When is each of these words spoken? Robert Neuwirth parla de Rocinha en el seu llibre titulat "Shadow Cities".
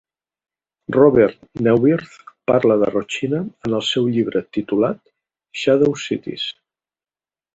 Robert 0.95 1.35
Neuwirth 1.65 2.15
parla 2.47 2.77
de 2.83 2.87
Rocinha 2.95 3.43
en 3.67 3.77
el 3.79 3.85
seu 3.89 4.09
llibre 4.15 4.43
titulat 4.57 5.01
"Shadow 5.65 5.93
Cities". 6.05 6.47